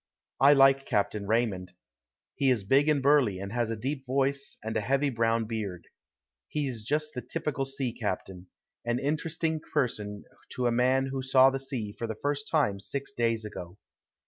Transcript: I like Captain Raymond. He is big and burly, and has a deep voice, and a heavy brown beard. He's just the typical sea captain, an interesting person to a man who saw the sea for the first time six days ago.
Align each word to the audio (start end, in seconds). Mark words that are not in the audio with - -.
I 0.39 0.53
like 0.53 0.87
Captain 0.87 1.27
Raymond. 1.27 1.73
He 2.33 2.49
is 2.49 2.63
big 2.63 2.89
and 2.89 3.03
burly, 3.03 3.37
and 3.37 3.51
has 3.51 3.69
a 3.69 3.75
deep 3.77 4.03
voice, 4.07 4.57
and 4.63 4.75
a 4.75 4.81
heavy 4.81 5.11
brown 5.11 5.45
beard. 5.45 5.87
He's 6.47 6.83
just 6.83 7.13
the 7.13 7.21
typical 7.21 7.65
sea 7.65 7.93
captain, 7.93 8.47
an 8.83 8.97
interesting 8.97 9.59
person 9.59 10.23
to 10.53 10.65
a 10.65 10.71
man 10.71 11.05
who 11.11 11.21
saw 11.21 11.51
the 11.51 11.59
sea 11.59 11.91
for 11.91 12.07
the 12.07 12.15
first 12.19 12.47
time 12.47 12.79
six 12.79 13.11
days 13.11 13.45
ago. 13.45 13.77